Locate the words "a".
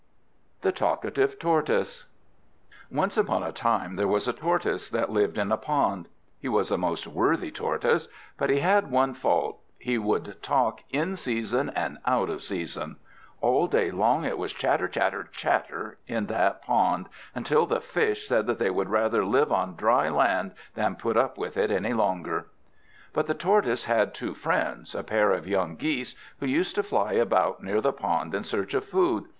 3.43-3.51, 4.27-4.33, 5.51-5.57, 6.71-6.77, 24.95-25.03